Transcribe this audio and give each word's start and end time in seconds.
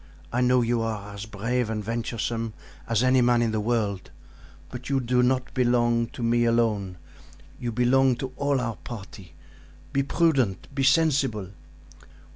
I 0.33 0.41
know 0.41 0.63
you 0.63 0.81
are 0.81 1.13
as 1.13 1.27
brave 1.27 1.69
and 1.69 1.83
venturesome 1.83 2.55
as 2.89 3.03
any 3.03 3.21
man 3.21 3.43
in 3.43 3.51
the 3.51 3.59
world, 3.59 4.09
but 4.69 4.89
you 4.89 4.99
do 4.99 5.21
not 5.21 5.53
belong 5.53 6.07
to 6.07 6.23
me 6.23 6.43
alone; 6.45 6.97
you 7.59 7.71
belong 7.71 8.15
to 8.15 8.33
all 8.35 8.59
our 8.59 8.77
party. 8.77 9.35
Be 9.93 10.01
prudent! 10.01 10.67
sensible!" 10.83 11.51